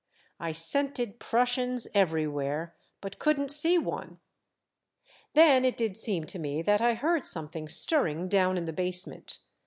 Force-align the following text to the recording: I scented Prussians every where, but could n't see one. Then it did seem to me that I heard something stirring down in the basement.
I 0.39 0.51
scented 0.51 1.19
Prussians 1.19 1.87
every 1.93 2.25
where, 2.25 2.73
but 3.01 3.19
could 3.19 3.39
n't 3.39 3.51
see 3.51 3.77
one. 3.77 4.19
Then 5.35 5.63
it 5.63 5.77
did 5.77 5.95
seem 5.95 6.23
to 6.23 6.39
me 6.39 6.63
that 6.63 6.81
I 6.81 6.95
heard 6.95 7.23
something 7.23 7.67
stirring 7.67 8.27
down 8.27 8.57
in 8.57 8.65
the 8.65 8.73
basement. 8.73 9.37